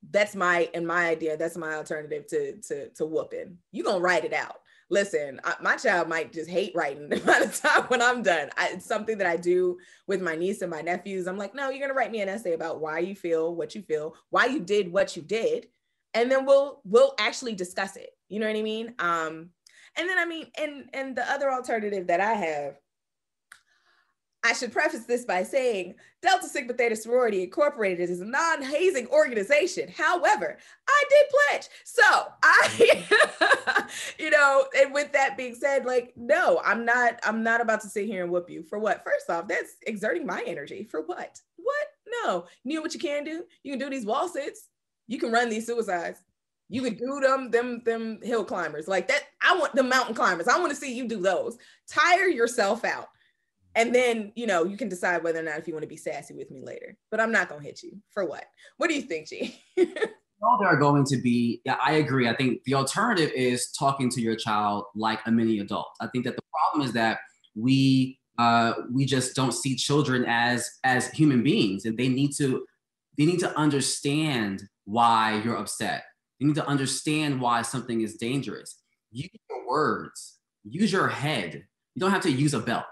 [0.09, 3.57] that's my and my idea that's my alternative to to to whooping.
[3.71, 4.59] You gonna write it out.
[4.89, 8.49] Listen I, my child might just hate writing by the time when i'm done.
[8.57, 11.27] I, it's something that i do with my niece and my nephews.
[11.27, 13.81] I'm like no you're gonna write me an essay about why you feel what you
[13.81, 15.67] feel why you did what you did
[16.13, 18.11] and then we'll we'll actually discuss it.
[18.29, 18.93] You know what i mean?
[18.99, 19.49] Um
[19.97, 22.75] and then i mean and and the other alternative that i have
[24.47, 29.05] I should preface this by saying Delta Sigma Theta Sorority Incorporated is a non hazing
[29.07, 29.89] organization.
[29.89, 30.57] However,
[30.87, 31.67] I did pledge.
[31.83, 32.01] So
[32.41, 37.81] I, you know, and with that being said, like, no, I'm not, I'm not about
[37.81, 39.03] to sit here and whoop you for what?
[39.03, 41.41] First off, that's exerting my energy for what?
[41.57, 41.87] What?
[42.23, 42.45] No.
[42.63, 43.43] You know what you can do?
[43.63, 44.69] You can do these wall sits.
[45.07, 46.21] You can run these suicides.
[46.69, 49.23] You can do them, them, them hill climbers like that.
[49.41, 50.47] I want the mountain climbers.
[50.47, 51.57] I want to see you do those.
[51.89, 53.09] Tire yourself out
[53.77, 55.95] and then you know you can decide whether or not if you want to be
[55.95, 57.97] sassy with me later but i'm not going to hit you.
[58.11, 58.43] For what?
[58.77, 59.61] What do you think g?
[60.43, 62.27] All there are going to be yeah i agree.
[62.27, 65.89] I think the alternative is talking to your child like a mini adult.
[66.01, 67.19] I think that the problem is that
[67.55, 72.65] we uh, we just don't see children as as human beings and they need to
[73.17, 76.03] they need to understand why you're upset.
[76.39, 78.79] You need to understand why something is dangerous.
[79.11, 80.37] Use your words.
[80.63, 81.65] Use your head.
[81.95, 82.85] You don't have to use a belt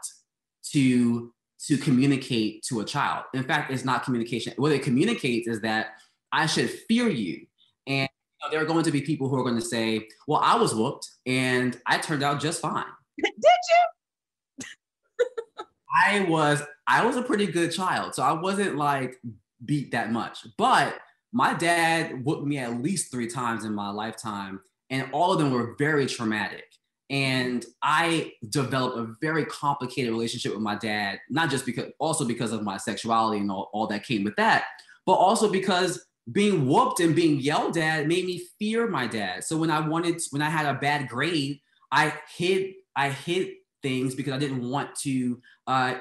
[0.75, 1.31] to
[1.67, 3.23] to communicate to a child.
[3.33, 4.53] In fact, it's not communication.
[4.57, 5.88] What it communicates is that
[6.31, 7.47] I should fear you.
[7.88, 10.41] And you know, there are going to be people who are going to say, "Well,
[10.43, 12.85] I was whooped and I turned out just fine."
[13.23, 13.33] Did
[14.59, 14.65] you?
[16.05, 19.15] I was I was a pretty good child, so I wasn't like
[19.63, 20.45] beat that much.
[20.57, 20.99] But
[21.31, 24.59] my dad whooped me at least three times in my lifetime,
[24.89, 26.65] and all of them were very traumatic.
[27.09, 32.51] And I developed a very complicated relationship with my dad, not just because, also because
[32.51, 34.65] of my sexuality and all, all that came with that,
[35.05, 39.43] but also because being whooped and being yelled at made me fear my dad.
[39.43, 41.59] So when I wanted, when I had a bad grade,
[41.91, 43.51] I hid, I hid
[43.83, 45.95] things because I didn't want to uh,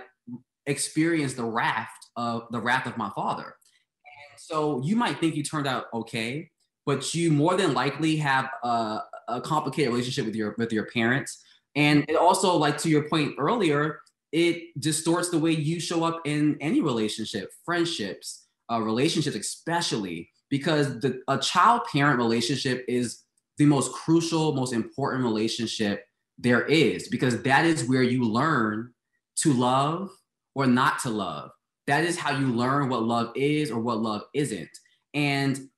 [0.67, 3.45] experience the wrath of the wrath of my father.
[3.45, 6.51] And so you might think you turned out okay,
[6.87, 11.43] but you more than likely have a, a complicated relationship with your with your parents.
[11.77, 14.01] And it also, like to your point earlier,
[14.33, 21.01] it distorts the way you show up in any relationship, friendships, uh, relationships, especially because
[21.01, 23.23] the, a child parent relationship is
[23.59, 26.05] the most crucial, most important relationship
[26.39, 28.93] there is, because that is where you learn
[29.37, 30.11] to love
[30.55, 31.51] or not to love.
[31.87, 34.71] That is how you learn what love is or what love isn't.
[35.13, 35.69] And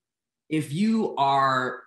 [0.48, 1.82] if you are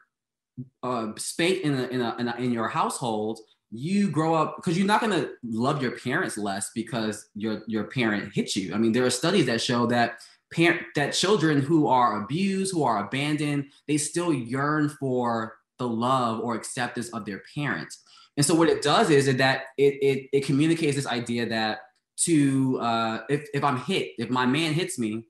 [0.84, 3.39] uh, spanked in, a, in, a, in, a, in your household,
[3.72, 7.84] you grow up because you're not going to love your parents less because your your
[7.86, 8.74] parent hit you.
[8.74, 10.19] I mean, there are studies that show that
[10.52, 16.39] parent that children who are abused, who are abandoned, they still yearn for the love
[16.39, 18.04] or acceptance of their parents.
[18.38, 21.80] And so what it does is that it it, it communicates this idea that
[22.26, 25.26] to uh, if if I'm hit, if my man hits me,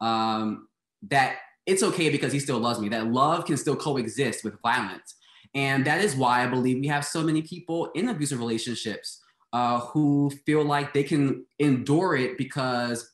[0.00, 0.68] um,
[1.08, 2.88] that it's okay because he still loves me.
[2.88, 5.14] That love can still coexist with violence,
[5.54, 9.20] and that is why I believe we have so many people in abusive relationships
[9.52, 13.12] uh, who feel like they can endure it because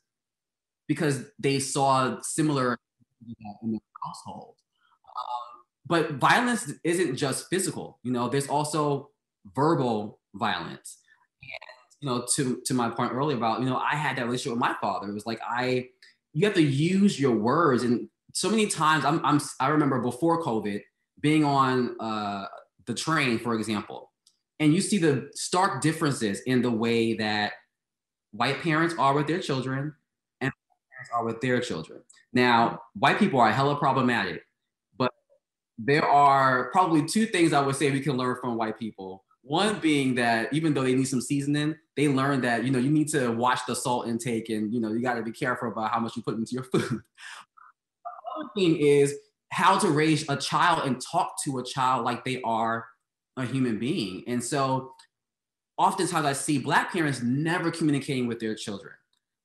[0.86, 2.78] because they saw similar
[3.62, 4.54] in their household.
[5.04, 7.98] Um, but violence isn't just physical.
[8.02, 9.10] You know, there's also
[9.54, 10.98] verbal violence.
[11.42, 14.52] And, you know, to to my point earlier about, you know, I had that relationship
[14.52, 15.08] with my father.
[15.08, 15.88] It was like I,
[16.32, 20.42] you have to use your words, and so many times I'm, I'm I remember before
[20.42, 20.80] COVID
[21.20, 22.46] being on uh,
[22.86, 24.12] the train, for example,
[24.60, 27.52] and you see the stark differences in the way that
[28.32, 29.94] white parents are with their children
[30.40, 30.52] and
[30.92, 32.00] parents are with their children.
[32.32, 34.42] Now, white people are hella problematic,
[34.96, 35.12] but
[35.78, 39.24] there are probably two things I would say we can learn from white people.
[39.42, 42.90] One being that even though they need some seasoning, they learn that you know you
[42.90, 45.90] need to watch the salt intake and you know you got to be careful about
[45.90, 47.00] how much you put into your food.
[48.38, 49.14] The other thing is
[49.50, 52.86] how to raise a child and talk to a child like they are
[53.36, 54.24] a human being.
[54.26, 54.92] And so
[55.76, 58.94] oftentimes I see black parents never communicating with their children.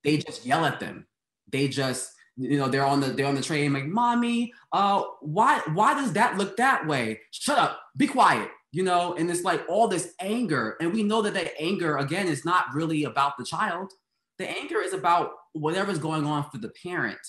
[0.03, 1.07] They just yell at them.
[1.51, 5.61] They just you know they're on the they're on the train like mommy uh why
[5.75, 7.19] why does that look that way?
[7.31, 7.79] Shut up.
[7.95, 9.13] Be quiet you know?
[9.13, 10.75] And it's like all this anger.
[10.81, 13.93] And we know that that anger again is not really about the child.
[14.39, 17.19] The anger is about whatever's going on for the parent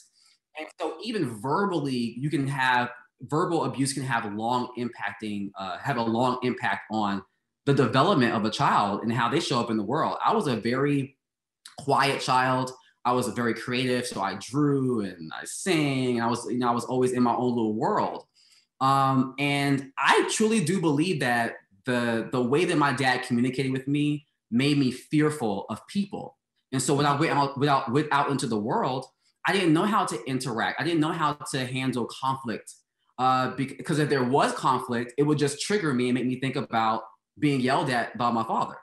[0.59, 2.91] and so even verbally you can have
[3.23, 7.23] verbal abuse can have long impacting uh, have a long impact on
[7.67, 10.47] the development of a child and how they show up in the world i was
[10.47, 11.17] a very
[11.79, 12.73] quiet child
[13.05, 16.21] I was very creative, so I drew and I sang.
[16.21, 18.25] I was, you know, I was always in my own little world.
[18.81, 23.87] Um, and I truly do believe that the the way that my dad communicated with
[23.87, 26.39] me made me fearful of people.
[26.73, 29.07] And so when I went out without went out into the world,
[29.47, 30.81] I didn't know how to interact.
[30.81, 32.73] I didn't know how to handle conflict.
[33.19, 36.57] Uh, because if there was conflict, it would just trigger me and make me think
[36.57, 37.03] about
[37.39, 38.77] being yelled at by my father.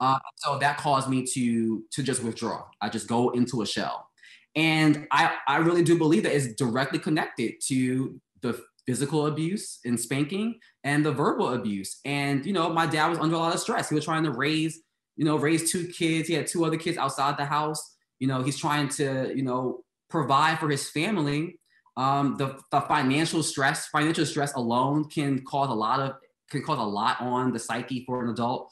[0.00, 2.64] Uh, so that caused me to to just withdraw.
[2.80, 4.08] I just go into a shell,
[4.56, 9.98] and I I really do believe that it's directly connected to the physical abuse and
[9.98, 12.00] spanking and the verbal abuse.
[12.04, 13.88] And you know, my dad was under a lot of stress.
[13.88, 14.80] He was trying to raise
[15.16, 16.26] you know raise two kids.
[16.28, 17.96] He had two other kids outside the house.
[18.18, 21.58] You know, he's trying to you know provide for his family.
[21.96, 26.14] Um, the, the financial stress, financial stress alone can cause a lot of
[26.50, 28.70] can cause a lot on the psyche for an adult.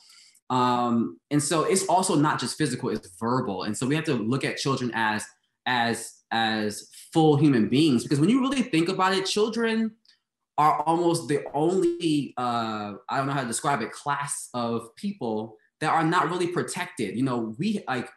[0.50, 3.62] Um, and so it's also not just physical, it's verbal.
[3.62, 5.24] And so we have to look at children as
[5.66, 9.92] as as full human beings because when you really think about it, children
[10.58, 15.56] are almost the only uh, I don't know how to describe it class of people
[15.80, 17.16] that are not really protected.
[17.16, 18.08] You know, we like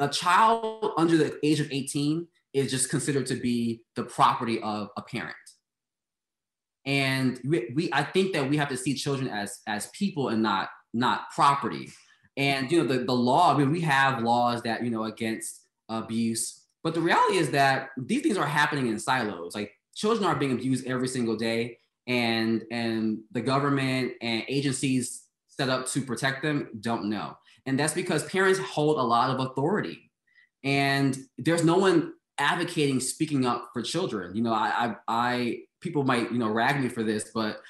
[0.00, 4.88] a child under the age of 18 is just considered to be the property of
[4.96, 5.36] a parent
[6.86, 10.42] and we, we i think that we have to see children as as people and
[10.42, 11.90] not not property.
[12.36, 15.66] And you know, the, the law, I mean, we have laws that, you know, against
[15.88, 19.54] abuse, but the reality is that these things are happening in silos.
[19.54, 25.68] Like children are being abused every single day, and and the government and agencies set
[25.68, 27.36] up to protect them don't know.
[27.66, 30.10] And that's because parents hold a lot of authority.
[30.64, 34.34] And there's no one advocating speaking up for children.
[34.34, 37.60] You know, I I, I people might, you know, rag me for this, but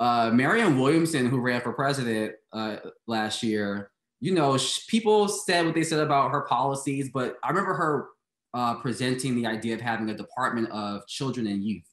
[0.00, 2.76] uh, Marianne Williamson, who ran for president uh,
[3.06, 3.90] last year,
[4.20, 8.08] you know, sh- people said what they said about her policies, but I remember her
[8.54, 11.84] uh, presenting the idea of having a Department of Children and Youth.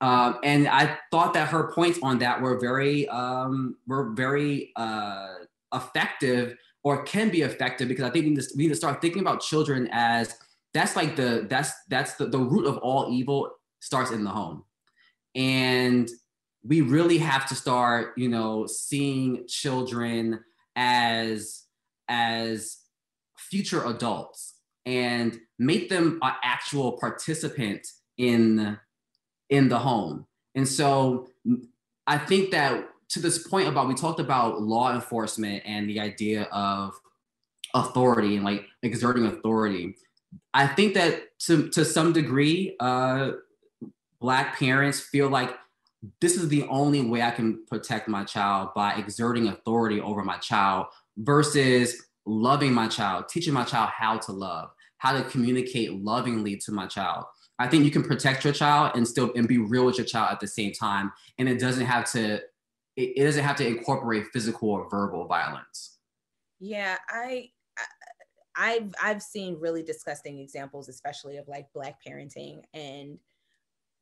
[0.00, 5.34] Um, and I thought that her points on that were very um, were very uh,
[5.74, 9.00] effective or can be effective because I think we need, to, we need to start
[9.00, 10.34] thinking about children as
[10.72, 13.50] that's like the that's that's the, the root of all evil
[13.80, 14.64] starts in the home.
[15.34, 16.08] And
[16.64, 20.40] we really have to start you know seeing children
[20.76, 21.64] as
[22.08, 22.78] as
[23.36, 24.54] future adults
[24.86, 28.78] and make them an actual participant in
[29.48, 30.26] in the home.
[30.54, 31.28] And so
[32.06, 36.42] i think that to this point about we talked about law enforcement and the idea
[36.52, 36.92] of
[37.74, 39.94] authority and like exerting authority.
[40.54, 43.32] I think that to to some degree uh
[44.20, 45.56] black parents feel like
[46.20, 50.36] this is the only way i can protect my child by exerting authority over my
[50.38, 50.86] child
[51.18, 56.72] versus loving my child teaching my child how to love how to communicate lovingly to
[56.72, 57.24] my child.
[57.58, 60.28] I think you can protect your child and still and be real with your child
[60.30, 62.40] at the same time and it doesn't have to
[62.96, 65.98] it, it doesn't have to incorporate physical or verbal violence.
[66.58, 67.50] Yeah, I,
[68.56, 73.18] I have I've seen really disgusting examples, especially of like black parenting, and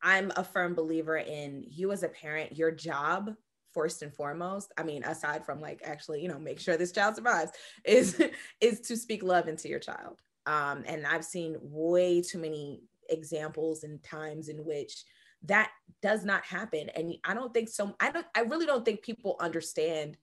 [0.03, 3.35] I'm a firm believer in you as a parent, your job
[3.75, 7.15] first and foremost i mean aside from like actually you know make sure this child
[7.15, 7.53] survives
[7.85, 8.21] is
[8.61, 13.85] is to speak love into your child um, and i've seen way too many examples
[13.85, 15.05] and times in which
[15.45, 15.71] that
[16.03, 16.89] does not happen.
[16.95, 20.17] And i don't think so i don't i really don't think people understand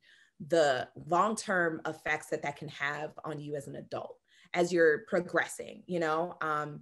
[0.48, 4.18] the long-term effects that that can have on you as an adult
[4.54, 6.36] as you're progressing you know?
[6.42, 6.82] Um,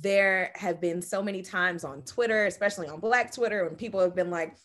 [0.00, 4.16] there have been so many times on twitter especially on black twitter when people have
[4.16, 4.56] been like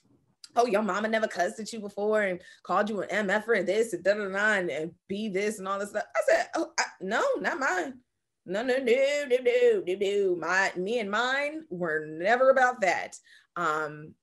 [0.55, 3.93] oh your mama never cussed at you before and called you an mf and this
[3.93, 6.03] and da da da and be this and all this stuff.
[6.15, 7.99] I said oh I, no not mine
[8.45, 10.35] no, no, no, no, no, no, no.
[10.35, 13.17] My me and mine were never about that.
[13.55, 14.13] Um,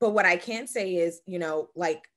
[0.00, 2.08] but what I can say is, you know, like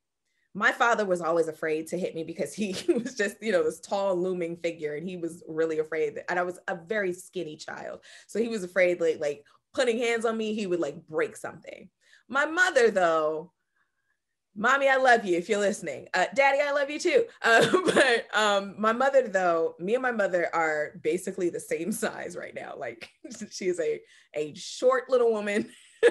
[0.54, 3.80] my father was always afraid to hit me because he was just, you know, this
[3.80, 7.58] tall looming figure and he was really afraid that, and I was a very skinny
[7.58, 8.00] child.
[8.28, 9.44] So he was afraid like like
[9.74, 11.90] putting hands on me, he would like break something.
[12.28, 13.52] My mother though,
[14.56, 16.08] mommy i love you if you're listening.
[16.14, 17.26] Uh, daddy i love you too.
[17.42, 22.36] Uh, but um, my mother though me and my mother are basically the same size
[22.36, 22.74] right now.
[22.78, 23.10] Like
[23.52, 24.00] she's a
[24.36, 25.70] a short little woman.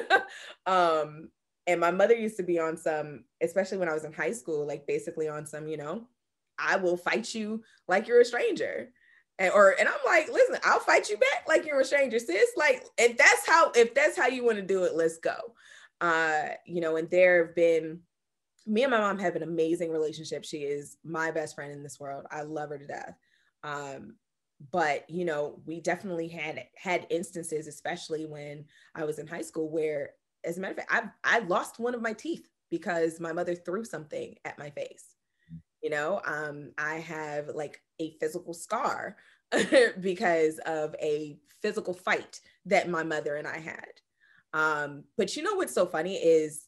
[0.67, 1.31] Um,
[1.67, 4.67] and my mother used to be on some especially when i was in high school
[4.67, 6.07] like basically on some you know
[6.59, 8.91] i will fight you like you're a stranger.
[9.39, 12.51] And or and i'm like listen i'll fight you back like you're a stranger sis.
[12.57, 15.37] Like if that's how if that's how you want to do it let's go.
[16.01, 18.01] Uh you know and there have been
[18.69, 20.45] me and my mom have an amazing relationship.
[20.45, 22.27] She is my best friend in this world.
[22.31, 23.17] I love her to death.
[23.65, 24.15] Um,
[24.73, 28.65] but you know, we definitely had had instances, especially when
[28.95, 30.11] I was in high school, where,
[30.45, 33.55] as a matter of fact, I I lost one of my teeth because my mother
[33.55, 35.15] threw something at my face.
[35.83, 39.17] You know, um, I have like a physical scar
[40.01, 43.93] because of a physical fight that my mother and I had.
[44.53, 46.68] Um, but you know what's so funny is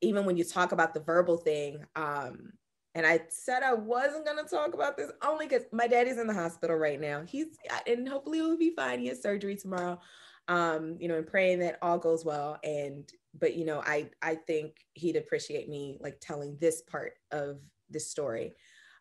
[0.00, 2.52] even when you talk about the verbal thing, um,
[2.94, 6.34] and I said I wasn't gonna talk about this only because my daddy's in the
[6.34, 7.22] hospital right now.
[7.26, 7.46] He's
[7.86, 9.00] and hopefully he'll be fine.
[9.00, 10.00] He has surgery tomorrow.
[10.48, 12.58] Um, you know, and praying that all goes well.
[12.64, 17.60] And but you know, I I think he'd appreciate me like telling this part of
[17.90, 18.54] this story.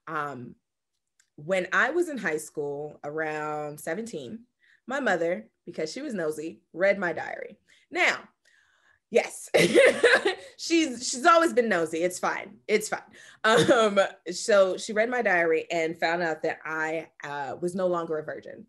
[0.07, 0.55] Um,
[1.35, 4.39] when I was in high school, around 17,
[4.87, 7.57] my mother, because she was nosy, read my diary.
[7.91, 8.17] Now,
[9.09, 9.49] Yes.
[10.57, 11.99] she's she's always been nosy.
[11.99, 12.57] It's fine.
[12.67, 13.01] It's fine.
[13.43, 13.99] Um
[14.31, 18.23] so she read my diary and found out that I uh, was no longer a
[18.23, 18.65] virgin.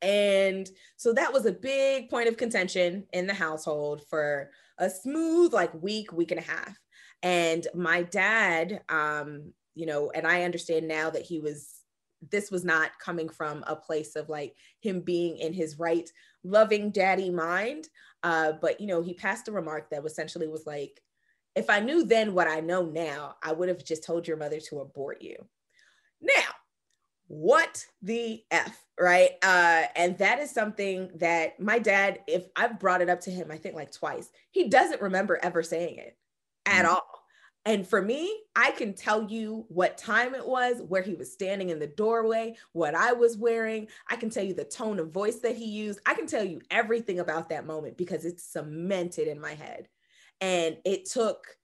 [0.00, 5.52] And so that was a big point of contention in the household for a smooth
[5.52, 6.78] like week, week and a half.
[7.22, 11.68] And my dad um you know, and I understand now that he was
[12.30, 16.08] this was not coming from a place of like him being in his right
[16.42, 17.88] loving daddy mind
[18.24, 21.00] uh, but you know, he passed a remark that essentially was like,
[21.54, 24.58] if I knew then what I know now, I would have just told your mother
[24.58, 25.36] to abort you.
[26.20, 26.32] Now,
[27.28, 29.32] what the F, right?
[29.42, 33.50] Uh, and that is something that my dad, if I've brought it up to him,
[33.50, 36.16] I think like twice, he doesn't remember ever saying it
[36.66, 36.94] at mm-hmm.
[36.94, 37.13] all.
[37.66, 41.70] And for me, I can tell you what time it was, where he was standing
[41.70, 43.88] in the doorway, what I was wearing.
[44.08, 46.00] I can tell you the tone of voice that he used.
[46.04, 49.88] I can tell you everything about that moment because it's cemented in my head.
[50.42, 51.56] And it took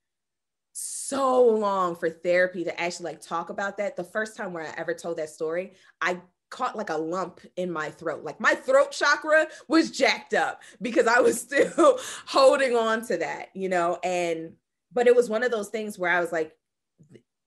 [0.73, 3.97] so long for therapy to actually like talk about that.
[3.97, 7.71] The first time where I ever told that story, I caught like a lump in
[7.71, 8.25] my throat.
[8.25, 13.49] Like my throat chakra was jacked up because I was still holding on to that,
[13.55, 14.53] you know, and
[14.93, 16.53] but it was one of those things where I was like,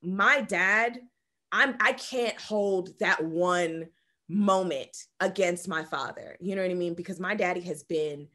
[0.02, 1.00] my dad,
[1.52, 3.88] I'm I can't hold that one
[4.28, 6.38] moment against my father.
[6.40, 6.94] You know what I mean?
[6.94, 8.28] Because my daddy has been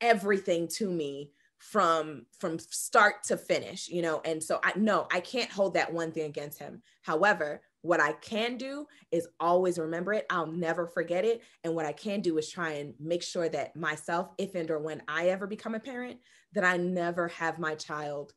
[0.00, 4.20] everything to me from from start to finish, you know.
[4.24, 6.82] And so I no, I can't hold that one thing against him.
[7.02, 10.26] However, what I can do is always remember it.
[10.30, 11.42] I'll never forget it.
[11.64, 14.78] And what I can do is try and make sure that myself, if and or
[14.78, 16.18] when I ever become a parent,
[16.52, 18.32] that I never have my child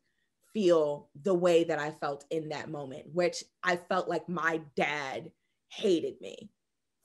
[0.52, 5.30] feel the way that I felt in that moment, which I felt like my dad
[5.68, 6.50] hated me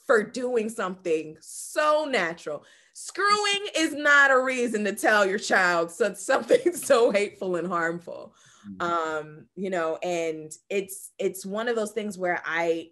[0.06, 2.64] for doing something so natural.
[2.94, 8.34] Screwing is not a reason to tell your child something so hateful and harmful.
[8.68, 8.82] Mm-hmm.
[8.82, 12.90] Um, you know, and it's it's one of those things where I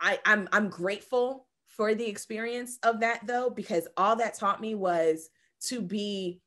[0.00, 4.74] I I'm I'm grateful for the experience of that though because all that taught me
[4.74, 5.30] was
[5.68, 6.40] to be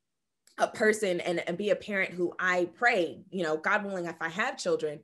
[0.58, 4.20] a person and, and be a parent who I pray, you know, God willing, if
[4.20, 5.00] I have children,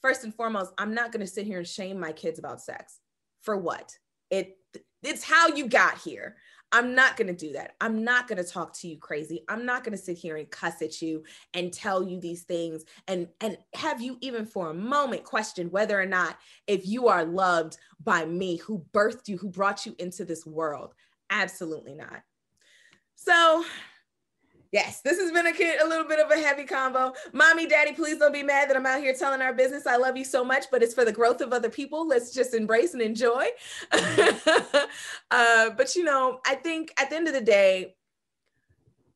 [0.00, 3.00] first and foremost, I'm not going to sit here and shame my kids about sex.
[3.42, 3.96] For what?
[4.30, 4.56] It
[5.02, 6.36] it's how you got here.
[6.70, 7.76] I'm not going to do that.
[7.80, 9.42] I'm not going to talk to you crazy.
[9.48, 11.22] I'm not going to sit here and cuss at you
[11.54, 15.98] and tell you these things and and have you even for a moment question whether
[15.98, 16.36] or not
[16.66, 20.94] if you are loved by me who birthed you, who brought you into this world.
[21.30, 22.22] Absolutely not.
[23.14, 23.64] So,
[24.70, 27.14] Yes, this has been a kid, a little bit of a heavy combo.
[27.32, 29.86] Mommy, daddy, please don't be mad that I'm out here telling our business.
[29.86, 32.06] I love you so much, but it's for the growth of other people.
[32.06, 33.46] Let's just embrace and enjoy.
[33.92, 37.94] uh, but you know, I think at the end of the day,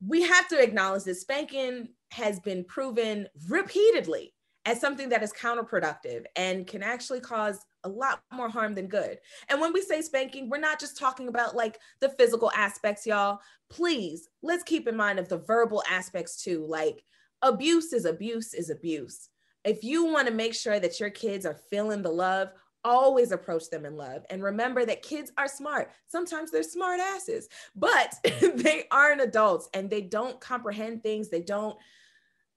[0.05, 4.33] we have to acknowledge that spanking has been proven repeatedly
[4.65, 9.19] as something that is counterproductive and can actually cause a lot more harm than good.
[9.49, 13.39] And when we say spanking, we're not just talking about like the physical aspects, y'all.
[13.69, 16.65] Please, let's keep in mind of the verbal aspects too.
[16.67, 17.03] Like
[17.41, 19.29] abuse is abuse is abuse.
[19.63, 22.49] If you want to make sure that your kids are feeling the love,
[22.85, 25.91] always approach them in love and remember that kids are smart.
[26.07, 28.13] Sometimes they're smart asses, but
[28.55, 31.29] they aren't adults and they don't comprehend things.
[31.29, 31.77] They don't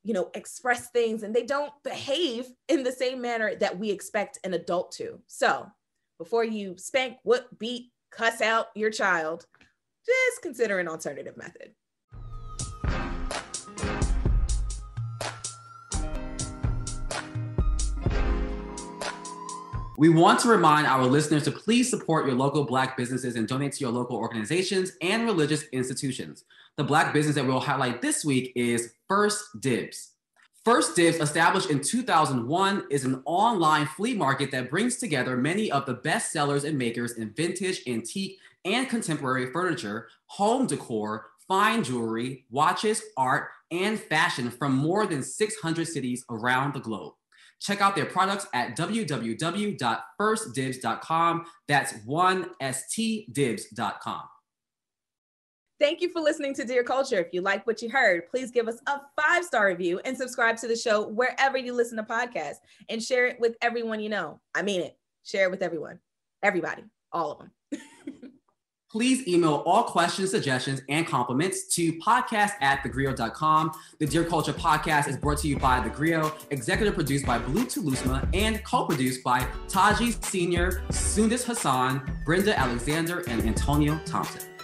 [0.07, 4.39] you know, express things and they don't behave in the same manner that we expect
[4.45, 5.19] an adult to.
[5.27, 5.67] So
[6.17, 9.47] before you spank, whip, beat, cuss out your child,
[10.07, 11.75] just consider an alternative method.
[19.99, 23.73] We want to remind our listeners to please support your local Black businesses and donate
[23.73, 26.45] to your local organizations and religious institutions.
[26.77, 30.13] The Black business that we'll highlight this week is First Dibs.
[30.67, 35.87] First Dibs, established in 2001, is an online flea market that brings together many of
[35.87, 42.45] the best sellers and makers in vintage, antique, and contemporary furniture, home decor, fine jewelry,
[42.51, 47.15] watches, art, and fashion from more than 600 cities around the globe.
[47.61, 51.45] Check out their products at www.firstdibs.com.
[51.69, 54.23] That's 1stdibs.com.
[55.79, 57.19] Thank you for listening to Dear Culture.
[57.19, 60.57] If you like what you heard, please give us a five star review and subscribe
[60.59, 64.41] to the show wherever you listen to podcasts and share it with everyone you know.
[64.55, 64.97] I mean it.
[65.25, 65.99] Share it with everyone,
[66.43, 67.51] everybody, all of them.
[68.97, 73.71] please email all questions, suggestions, and compliments to podcast at thegrio.com.
[73.99, 77.67] The Dear Culture podcast is brought to you by The Grio, executive produced by Blue
[77.67, 84.56] Telusma, and co-produced by Taji Senior, Sundis Hassan, Brenda Alexander, and Antonio Thompson.